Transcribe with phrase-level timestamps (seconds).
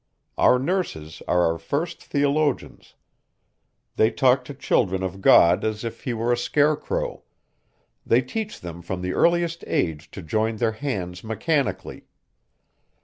[0.35, 2.95] Our nurses are our first theologians.
[3.97, 7.21] They talk to children of God as if he were a scarecrow;
[8.03, 12.05] they teach them from the earliest age to join their hands mechanically.